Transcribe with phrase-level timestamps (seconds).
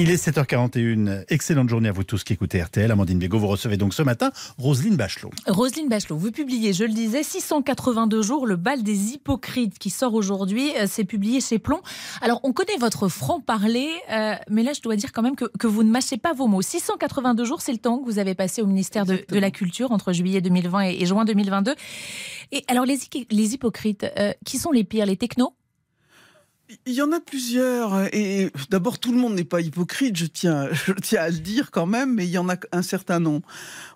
[0.00, 1.24] Il est 7h41.
[1.28, 2.88] Excellente journée à vous tous qui écoutez RTL.
[2.88, 5.30] Amandine Bégaud, vous recevez donc ce matin Roselyne Bachelot.
[5.48, 10.14] Roselyne Bachelot, vous publiez, je le disais, 682 jours, le bal des hypocrites qui sort
[10.14, 10.70] aujourd'hui.
[10.76, 11.80] Euh, c'est publié chez Plomb.
[12.20, 15.82] Alors, on connaît votre franc-parler, euh, mais là, je dois dire quand même que, vous
[15.82, 16.62] ne mâchez pas vos mots.
[16.62, 20.12] 682 jours, c'est le temps que vous avez passé au ministère de, la Culture entre
[20.12, 21.74] juillet 2020 et, juin 2022.
[22.52, 23.00] Et alors, les,
[23.32, 25.54] les hypocrites, euh, qui sont les pires Les technos
[26.86, 28.14] il y en a plusieurs.
[28.14, 31.70] Et d'abord, tout le monde n'est pas hypocrite, je tiens, je tiens à le dire
[31.70, 33.46] quand même, mais il y en a un certain nombre.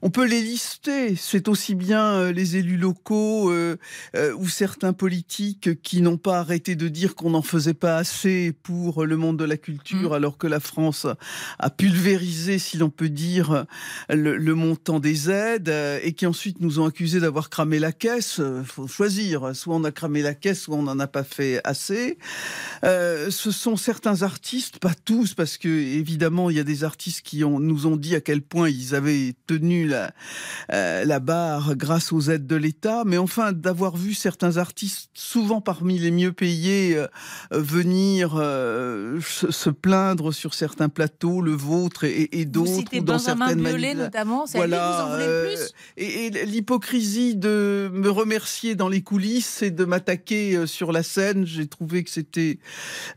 [0.01, 1.15] On peut les lister.
[1.17, 3.77] C'est aussi bien euh, les élus locaux euh,
[4.17, 8.53] euh, ou certains politiques qui n'ont pas arrêté de dire qu'on n'en faisait pas assez
[8.63, 10.15] pour le monde de la culture, mmh.
[10.15, 11.07] alors que la France
[11.59, 13.67] a pulvérisé, si l'on peut dire,
[14.09, 18.41] le, montant des aides, et qui ensuite nous ont accusés d'avoir cramé la caisse.
[18.41, 19.55] Il faut choisir.
[19.55, 22.19] Soit on a cramé la caisse, soit on n'en a pas fait assez.
[22.85, 27.23] Euh, ce sont certains artistes, pas tous, parce que évidemment il y a des artistes
[27.23, 30.13] qui ont, nous ont dit à quel point ils avaient tenu la,
[30.73, 35.61] euh, la barre grâce aux aides de l'État, mais enfin d'avoir vu certains artistes, souvent
[35.61, 37.07] parmi les mieux payés, euh,
[37.51, 44.45] venir se, plaindre sur certains plateaux, le vôtre et, et d'autres, dans certaines Biolay, notamment,
[44.55, 49.71] voilà, vous en voulez plus et, et l'hypocrisie de me remercier dans les coulisses et
[49.71, 52.52] de m'attaquer sur la scène, j'ai trouvé que c'était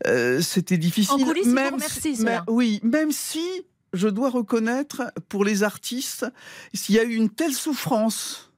[0.06, 1.22] euh, c'était difficile.
[1.22, 3.44] En coulisses, même si, oui, même si
[3.92, 6.26] je dois reconnaître pour les artistes,
[6.74, 8.52] s'il y a eu une telle souffrance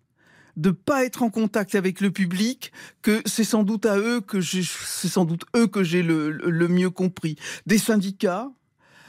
[0.56, 4.40] de pas être en contact avec le public que c'est sans doute à eux que
[4.40, 8.50] j'ai c'est sans doute eux que j'ai le, le, mieux compris des syndicats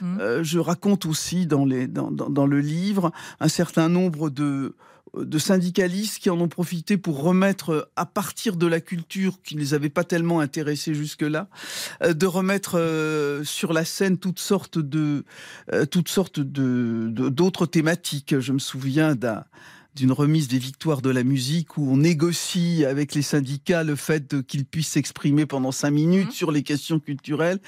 [0.00, 0.20] mmh.
[0.20, 4.74] euh, je raconte aussi dans, le livre un certain nombre de,
[5.38, 9.74] syndicalistes qui en ont profité pour remettre, à partir de la culture qui ne les
[9.74, 11.48] avait pas tellement intéressés jusque-là,
[12.02, 15.24] euh, de remettre euh, sur la scène toutes sortes de
[15.90, 18.38] toutes sortes d'autres thématiques.
[18.38, 19.44] Je me souviens d'un
[20.00, 24.46] d'une remise des victoires de la musique où on négocie avec les syndicats le fait
[24.46, 26.32] qu'ils puissent s'exprimer pendant cinq minutes mmh.
[26.32, 27.58] sur les questions culturelles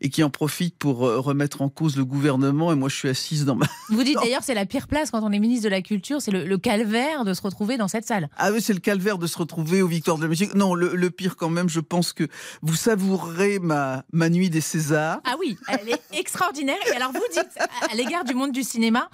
[0.00, 2.70] et qui en profitent pour euh, remettre en cause le gouvernement.
[2.72, 3.66] Et moi, je suis assise dans ma.
[3.88, 6.30] Vous dites d'ailleurs c'est la pire place quand on est ministre de la Culture, c'est
[6.30, 8.28] le, calvaire de se retrouver dans cette salle.
[8.36, 10.54] Ah oui, c'est le calvaire de se retrouver aux victoires de la musique.
[10.54, 12.28] Non, le, pire quand même, je pense que
[12.62, 15.20] vous savourerez ma, ma nuit des Césars.
[15.24, 16.76] Ah oui, elle est extraordinaire.
[16.92, 17.58] Et alors vous dites
[17.90, 19.10] à l'égard du monde du cinéma,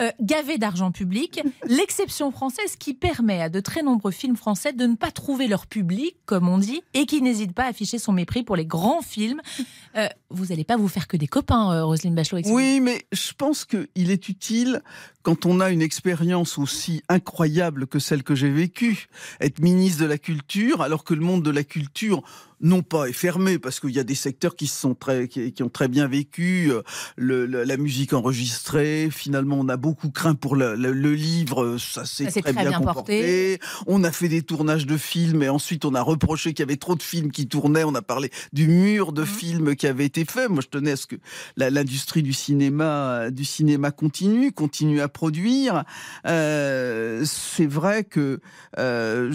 [0.00, 4.86] euh, gavé d'argent public, l'exception française qui permet à de très nombreux films français de
[4.86, 8.12] ne pas trouver leur public, comme on dit, et qui n'hésite pas à afficher son
[8.12, 9.40] mépris pour les grands films.
[9.96, 12.42] Euh, vous n'allez pas vous faire que des copains, euh, Roselyne Bachelot.
[12.44, 14.82] Oui, mais je pense qu'il est utile
[15.22, 19.08] quand on a une expérience aussi incroyable que celle que j'ai vécue,
[19.40, 22.22] être ministre de la Culture, alors que le monde de la culture
[22.62, 25.70] non pas est fermé parce qu'il y a des secteurs qui sont très qui, ont
[25.70, 26.82] très bien vécu euh,
[27.16, 32.26] le, la musique enregistrée finalement on a beaucoup craint pour le, le, livre ça s'est
[32.26, 33.58] très, bien, comporté.
[33.86, 36.76] On a fait des tournages de films et ensuite on a reproché qu'il y avait
[36.76, 37.84] trop de films qui tournaient.
[37.84, 39.26] On a parlé du mur de mmh.
[39.26, 40.48] films qui avait été fait.
[40.48, 41.16] Moi je tenais à ce que
[41.56, 45.84] l'industrie du cinéma du cinéma continue continue à produire.
[46.26, 48.40] Euh, c'est vrai que
[48.78, 49.32] euh,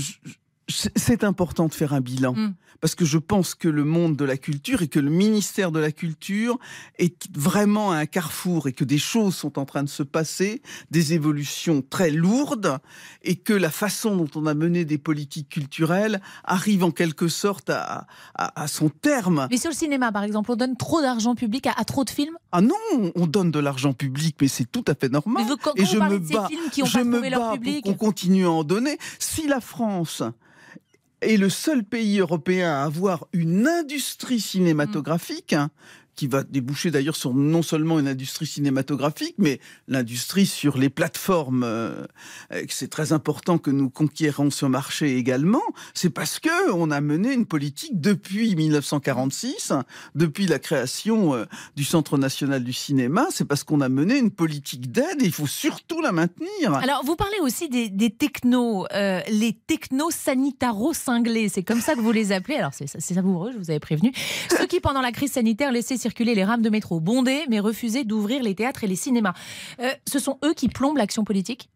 [0.67, 2.33] c'est important de faire un bilan.
[2.33, 2.53] Mmh
[2.85, 5.79] parce que je pense que le monde de la culture et que le ministère de
[5.79, 6.59] la Culture
[6.97, 10.61] est vraiment à un carrefour et que des choses sont en train de se passer,
[10.91, 12.77] des évolutions très lourdes,
[13.23, 17.69] et que la façon dont on a mené des politiques culturelles arrive en quelque sorte
[17.69, 19.47] à, à, son terme.
[19.49, 22.37] Mais sur le cinéma, par exemple, on donne trop d'argent public à, trop de films
[22.57, 25.43] Ah non, on donne de l'argent public, mais c'est tout à fait normal.
[25.75, 28.97] et je me bats, je me bats pour qu'on continue à en donner.
[29.19, 30.23] Si la France
[31.19, 35.51] est le seul pays européen à avoir une industrie cinématographique.
[35.51, 35.69] Hein,
[36.15, 41.63] qui va déboucher d'ailleurs sur non seulement une industrie cinématographique, mais l'industrie sur les plateformes.
[41.63, 42.05] Euh,
[42.69, 45.61] c'est très important que nous conquérons ce marché également.
[45.93, 49.73] C'est parce que on a mené une politique depuis 1946,
[50.15, 51.45] depuis la création euh,
[51.75, 53.27] du Centre national du cinéma.
[53.31, 56.73] C'est parce qu'on a mené une politique d'aide et il faut surtout la maintenir.
[56.75, 61.49] Alors, vous parlez aussi des, technos, euh, les technos sanitaro-cinglés.
[61.49, 62.55] C'est comme ça que vous les appelez.
[62.55, 64.13] Alors, c'est savoureux, je vous avais prévenu.
[64.49, 68.03] Ceux qui, pendant la crise sanitaire, laissaient circuler les rames de métro bondées, mais refusaient
[68.03, 69.33] d'ouvrir les théâtres et les cinémas.
[69.79, 71.71] Euh, ce sont eux qui plombent l'action politique?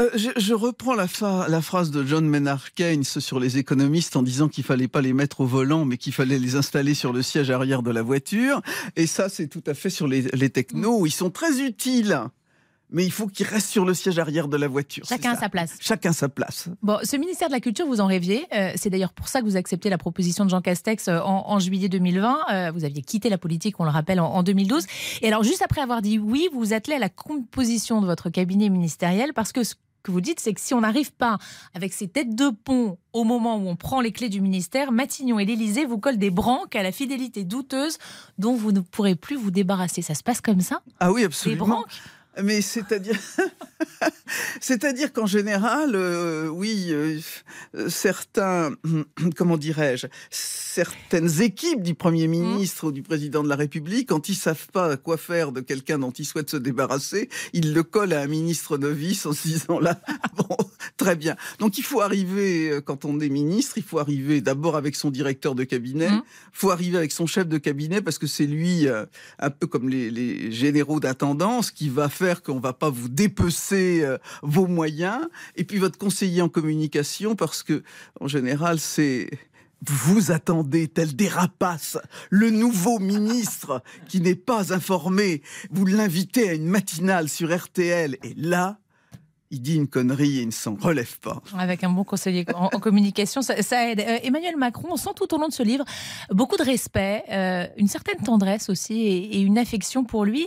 [0.00, 1.06] Euh, je, reprends la,
[1.48, 5.12] la, phrase de John Maynard Keynes sur les économistes en disant qu'il fallait pas les
[5.12, 8.60] mettre au volant, mais qu'il fallait les installer sur le siège arrière de la voiture.
[8.96, 11.06] Et ça, c'est tout à fait sur les, les technos.
[11.06, 12.20] Ils sont très utiles
[12.90, 15.04] mais il faut qu'il reste sur le siège arrière de la voiture.
[15.06, 15.76] Chacun à sa place.
[15.80, 16.68] Chacun sa place.
[16.82, 18.46] Bon, ce ministère de la Culture, vous en rêviez.
[18.54, 21.58] Euh, c'est d'ailleurs pour ça que vous acceptez la proposition de Jean Castex euh, en,
[21.58, 22.38] juillet 2020.
[22.50, 24.86] Euh, vous aviez quitté la politique, on le rappelle, en, 2012.
[25.22, 28.30] Et alors, juste après avoir dit oui, vous vous attelez à la composition de votre
[28.30, 31.38] cabinet ministériel parce que ce que vous dites, c'est que si on n'arrive pas
[31.74, 35.38] avec ces têtes de pont au moment où on prend les clés du ministère, Matignon
[35.38, 37.98] et l'Élysée vous collent des branques à la fidélité douteuse
[38.38, 40.00] dont vous ne pourrez plus vous débarrasser.
[40.00, 40.80] Ça se passe comme ça?
[41.00, 41.64] Ah oui, absolument.
[41.64, 41.86] Des branques?
[42.42, 43.18] Mais c'est-à-dire,
[44.60, 47.20] c'est-à-dire qu'en général, euh, oui, euh,
[47.88, 48.72] certains,
[49.36, 52.30] comment dirais-je, certaines équipes du Premier mmh.
[52.30, 55.98] ministre ou du Président de la République, quand ils savent pas quoi faire de quelqu'un
[55.98, 59.80] dont ils souhaitent se débarrasser, ils le collent à un ministre novice en se disant
[59.80, 60.00] là,
[60.36, 60.56] bon,
[60.96, 61.36] très bien.
[61.58, 65.10] Donc il faut arriver, euh, quand on est ministre, il faut arriver d'abord avec son
[65.10, 66.22] directeur de cabinet, il mmh.
[66.52, 68.86] faut arriver avec son chef de cabinet parce que c'est lui,
[69.38, 74.02] un peu comme les, les généraux d'intendance, qui va faire qu'on va pas vous dépecer
[74.02, 75.28] euh, vos moyens.
[75.56, 77.82] Et puis votre conseiller en communication, parce que
[78.20, 79.30] en général, c'est
[79.86, 81.98] vous attendez, tel des rapaces,
[82.30, 85.42] le nouveau ministre qui n'est pas informé.
[85.70, 88.16] Vous l'invitez à une matinale sur RTL.
[88.24, 88.80] Et là,
[89.50, 91.40] il dit une connerie et il ne s'en relève pas.
[91.56, 93.54] Avec un bon conseiller en, communication, ça,
[93.90, 94.00] aide.
[94.00, 95.84] Euh, Emmanuel Macron, on sent tout au long de ce livre
[96.30, 100.46] beaucoup de respect, euh, une certaine tendresse aussi et, une affection pour lui.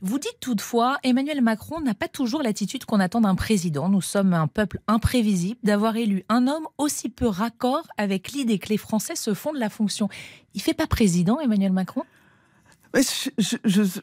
[0.00, 3.88] Vous dites toutefois, Emmanuel Macron n'a pas toujours l'attitude qu'on attend d'un président.
[3.88, 5.60] Nous sommes un peuple imprévisible.
[5.62, 9.58] D'avoir élu un homme aussi peu raccord avec l'idée que les Français se font de
[9.58, 10.08] la fonction.
[10.54, 12.02] Il fait pas président, Emmanuel Macron?
[12.94, 14.00] Je,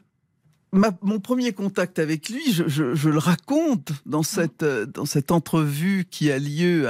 [0.72, 6.30] mon premier contact avec lui, je, le raconte dans cette, euh, dans cette entrevue qui
[6.30, 6.88] a lieu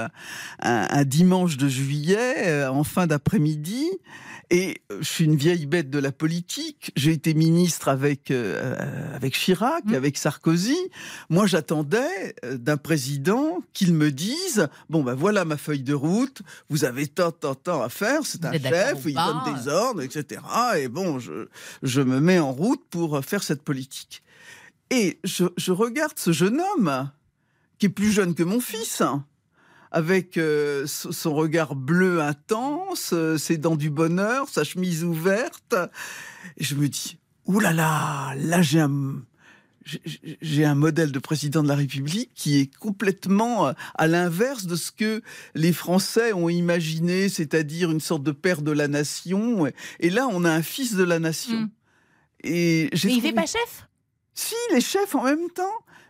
[0.61, 3.89] un, dimanche de juillet, euh, en fin d'après-midi.
[4.51, 6.91] Et euh, je suis une vieille bête de la politique.
[6.97, 9.95] J'ai été ministre avec avec Chirac, mmh.
[9.95, 10.79] avec Sarkozy.
[11.29, 16.43] Moi, j'attendais d'un président qu'il me dise bon ben voilà ma feuille de route.
[16.71, 18.21] Vous avez tant tant tant à faire.
[18.25, 20.41] C'est un chef, il donne des ordres, etc.
[20.79, 21.49] Et bon, je
[21.83, 24.23] je me mets en route pour faire cette politique.
[24.91, 27.11] Et je, regarde ce jeune homme,
[27.79, 29.03] qui est plus jeune que mon fils,
[29.91, 35.75] avec euh, son regard bleu intense, euh, ses dents du bonheur, sa chemise ouverte.
[36.57, 39.23] Et je me dis, oulala, là là, là j'ai un,
[40.43, 44.77] j'ai un modèle de président de la République qui est complètement euh, à l'inverse de
[44.77, 45.23] ce que
[45.55, 49.67] les Français ont imaginé, c'est-à-dire une sorte de père de la nation.
[50.01, 51.63] Et là, on a un fils de la nation.
[51.63, 51.69] Hmm.
[52.45, 53.88] Et Mais il fait pas chef?
[54.39, 55.65] Si, les chefs en même temps.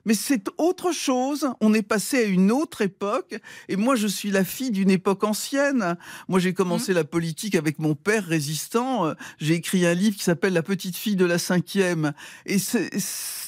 [0.04, 1.48] Mais c'est autre chose.
[1.62, 3.34] On est passé à une autre époque.
[3.70, 5.96] Et moi, je suis la fille d'une époque ancienne.
[6.28, 6.96] Moi, j'ai commencé mmh.
[6.96, 9.14] la politique avec mon père résistant.
[9.38, 12.12] J'ai écrit un livre qui s'appelle La petite fille de la cinquième.
[12.44, 12.58] Et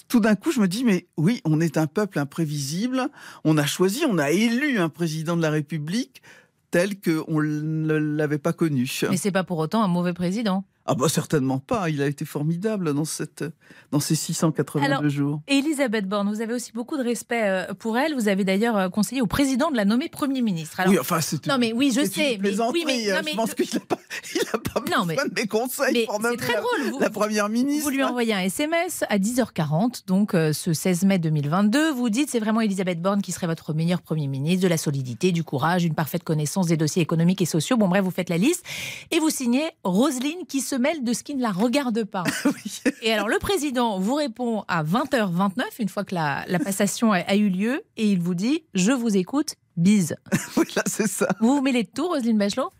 [0.08, 3.10] tout d'un coup, je me dis, mais oui, on est un peuple imprévisible.
[3.44, 6.22] On a choisi, on a élu un président de la République
[6.70, 8.90] tel qu'on ne l'avait pas connu.
[9.10, 10.64] Mais c'est pas pour autant un mauvais président.
[10.86, 13.44] Ah bah certainement pas, il a été formidable dans, cette,
[13.92, 15.42] dans ces 682 Alors, jours.
[15.46, 18.14] Elisabeth Borne, vous avez aussi beaucoup de respect euh, pour elle.
[18.14, 20.80] Vous avez d'ailleurs euh, conseillé au président de la nommer Premier ministre.
[20.88, 22.38] oui, enfin c'est Non mais oui, je sais.
[22.40, 23.98] mais, oui, mais, je pense qu'il n'a pas,
[24.34, 26.90] il a pas non, besoin de mes conseils pour nommer très drôle.
[26.90, 27.84] Vous, la Première ministre.
[27.84, 31.92] Vous lui envoyez un SMS à 10h40, donc euh, ce 16 mai 2022.
[31.92, 35.30] Vous dites c'est vraiment Elisabeth Borne qui serait votre meilleur Premier ministre, de la solidité,
[35.30, 37.76] du courage, une parfaite connaissance des dossiers économiques et sociaux.
[37.76, 38.64] Bon bref, vous faites la liste.
[39.10, 42.24] Et vous signez Roselyne qui se mêle de ce qui ne la regarde pas.
[43.02, 47.48] Et alors le président vous répond à 20h29, une fois que la, passation a, eu
[47.48, 50.16] lieu, et il vous dit Je vous écoute, bise.
[50.56, 51.28] oui, là, c'est ça.
[51.40, 52.70] Vous vous mêlez de tout, Roselyne Bachelot?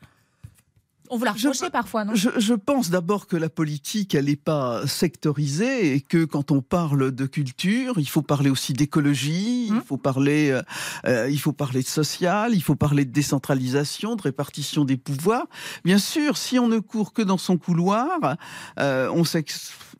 [1.11, 2.15] On vous l'a reproché parfois, non?
[2.15, 7.13] je, pense d'abord que la politique, elle n'est pas sectorisée et que quand on parle
[7.13, 9.83] de culture, il faut parler aussi d'écologie, il hum.
[9.85, 10.61] faut parler,
[11.07, 15.47] euh, il faut parler de social, il faut parler de décentralisation, de répartition des pouvoirs.
[15.85, 18.37] Bien sûr, si on ne court que dans son couloir,
[18.79, 19.45] euh, on sait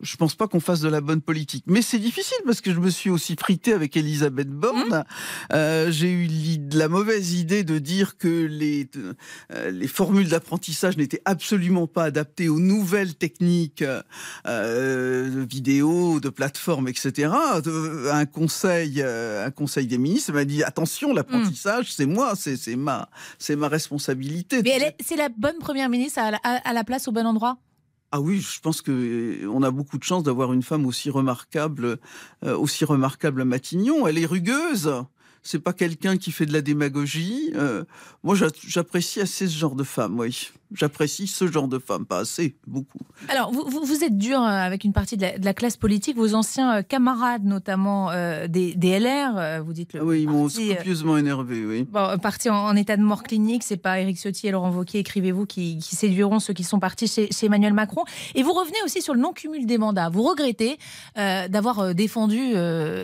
[0.01, 1.63] je pense pas qu'on fasse de la bonne politique.
[1.67, 4.89] Mais c'est difficile parce que je me suis aussi frité avec Elisabeth Borne.
[4.89, 5.03] Mmh.
[5.53, 6.27] Euh, j'ai eu
[6.73, 8.89] la mauvaise idée de dire que les,
[9.53, 16.29] euh, les formules d'apprentissage n'étaient absolument pas adaptées aux nouvelles techniques euh, de vidéo, de
[16.29, 17.33] plateforme, etc.
[18.11, 21.93] Un conseil, un conseil des ministres m'a dit attention, l'apprentissage, mmh.
[21.95, 24.61] c'est moi, c'est ma, c'est ma responsabilité.
[24.63, 27.57] Mais c'est la bonne première ministre à la place au bon endroit?
[28.13, 31.09] Ah oui, je pense que euh, on a beaucoup de chance d'avoir une femme aussi
[31.09, 31.97] remarquable,
[32.43, 34.05] euh, aussi remarquable à Matignon.
[34.05, 34.91] Elle est rugueuse.
[35.43, 37.51] C'est pas quelqu'un qui fait de la démagogie.
[37.55, 37.83] Euh,
[38.23, 38.35] moi,
[38.67, 40.49] j'apprécie assez ce genre de femme, oui.
[40.73, 42.99] J'apprécie ce genre de femme, pas assez, beaucoup.
[43.27, 46.77] Alors, vous, vous, êtes dur euh, avec une partie de la, classe politique, vos anciens
[46.77, 48.11] euh, camarades, notamment
[48.47, 50.03] des, LR, vous dites le.
[50.03, 51.87] Oui, ils m'ont scrupuleusement énervé, oui.
[51.91, 55.45] Bon, parti en, état de mort clinique, c'est pas Éric Ciotti et Laurent Wauquiez, écrivez-vous,
[55.45, 58.05] qui, qui, séduiront ceux qui sont partis chez, chez, Emmanuel Macron.
[58.35, 60.09] Et vous revenez aussi sur le non-cumul des mandats.
[60.09, 60.77] Vous regrettez
[61.15, 62.53] d'avoir défendu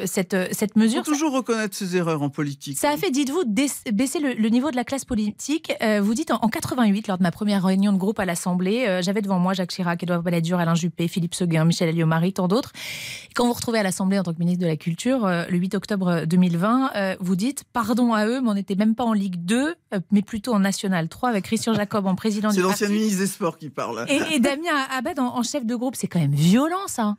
[0.06, 1.02] cette, cette mesure.
[1.02, 2.78] Il faut toujours reconnaître ses erreurs en politique.
[2.78, 5.74] Ça a fait, dites-vous, baisser le, niveau de la classe politique.
[5.82, 9.02] Euh, vous dites en, 88, lors de ma première réunion de groupe à l'Assemblée, euh,
[9.02, 12.72] j'avais devant moi Jacques Chirac, Edouard Balladur, Alain Juppé, Philippe Seguin, Michel Alliot-Marie, tant d'autres.
[13.36, 15.58] Quand vous vous retrouvez à l'Assemblée en tant que ministre de la Culture, euh, le
[15.58, 19.44] 8 octobre 2020, vous dites pardon à eux, mais on n'était même pas en Ligue
[19.46, 19.76] 2,
[20.12, 23.28] mais plutôt en National 3 avec Christian Jacob en président du C'est l'ancien ministre des
[23.28, 24.06] Sports qui parle.
[24.10, 25.96] Et, Damien Abad en, en chef de groupe.
[25.96, 27.16] C'est quand même violent, ça.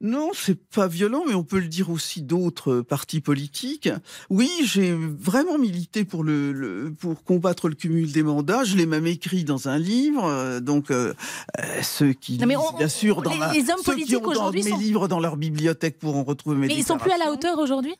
[0.00, 3.88] Non, c'est pas violent, mais on peut le dire aussi d'autres partis politiques.
[4.30, 8.62] Oui, j'ai vraiment milité pour le, pour combattre le cumul des mandats.
[8.62, 10.24] Je l'ai même écrit dans un livre.
[10.24, 11.14] Euh, donc euh,
[11.58, 15.36] euh, ceux qui, bien sûr, dans les, les hommes politiques aujourd'hui mes livres dans leur
[15.36, 16.66] bibliothèque pourront retrouver mes.
[16.68, 17.94] Mais ils sont plus à la hauteur aujourd'hui?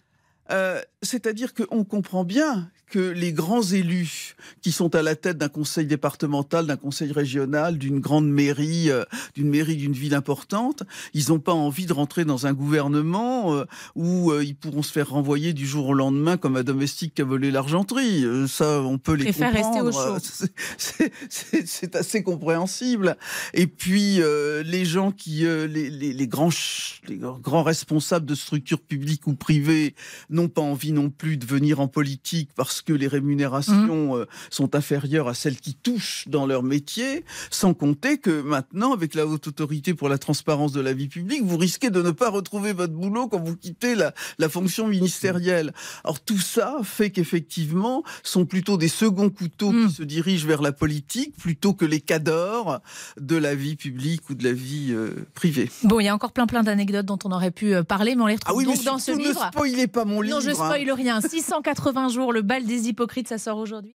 [1.02, 5.87] C'est-à-dire qu'on comprend bien que les grands élus qui sont à la tête d'un conseil
[5.87, 10.83] départemental, d'un conseil régional, d'une grande mairie, euh, d'une mairie d'une ville importante,
[11.14, 13.64] ils n'ont pas envie de rentrer dans un gouvernement euh,
[13.95, 17.23] où euh, ils pourront se faire renvoyer du jour au lendemain comme un domestique qui
[17.23, 18.25] a volé l'argenterie.
[18.49, 20.19] ça, on peut les comprendre.
[21.28, 23.17] C'est assez compréhensible.
[23.55, 24.21] Et puis
[24.64, 26.50] les gens qui, les, les, les, grands,
[27.07, 29.95] les grands responsables de structures publiques ou privées
[30.38, 34.21] n'ont pas envie non plus de venir en politique parce que les rémunérations mmh.
[34.21, 39.14] euh, sont inférieures à celles qui touchent dans leur métier, sans compter que maintenant, avec
[39.14, 42.30] la haute autorité pour la transparence de la vie publique, vous risquez de ne pas
[42.30, 44.12] retrouver votre boulot quand vous quittez la,
[44.49, 45.75] fonction ministérielle.
[46.04, 49.90] Alors tout ça fait qu'effectivement, sont plutôt des seconds couteaux qui mmh.
[49.90, 52.80] se dirigent vers la politique plutôt que les cadors
[53.21, 55.71] de la vie publique ou de la vie euh, privée.
[55.83, 58.23] Bon, il y a encore plein plein d'anecdotes dont on aurait pu euh, parler, mais
[58.23, 59.45] on les retrouve ah donc dans ce livre.
[59.45, 60.41] Ne spoilez pas mon livre.
[60.41, 61.21] Non, je spoil rien.
[61.21, 63.95] 680 jours, le bal des hypocrites, ça sort aujourd'hui.